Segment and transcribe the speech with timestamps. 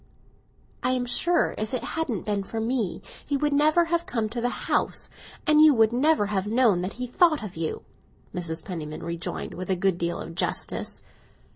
[0.81, 4.41] "I am sure if it hadn't been for me he would never have come to
[4.41, 5.11] the house,
[5.45, 7.83] and you would never have known what he thought of you,"
[8.33, 8.65] Mrs.
[8.65, 11.03] Penniman rejoined, with a good deal of justice.